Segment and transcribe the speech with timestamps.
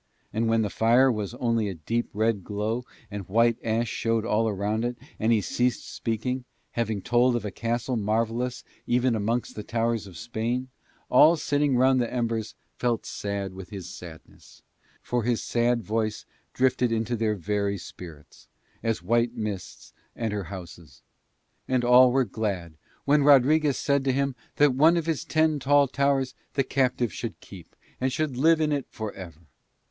[0.33, 4.51] And when the fire was only a deep red glow and white ash showed all
[4.51, 9.61] round it, and he ceased speaking, having told of a castle marvellous even amongst the
[9.61, 10.69] towers of Spain:
[11.09, 14.63] all sitting round the embers felt sad with his sadness,
[15.03, 16.25] for his sad voice
[16.55, 18.47] drifted into their very spirits
[18.81, 21.03] as white mists enter houses,
[21.67, 22.73] and all were glad
[23.05, 27.39] when Rodriguez said to him that one of his ten tall towers the captive should
[27.39, 29.41] keep and should live in it for ever.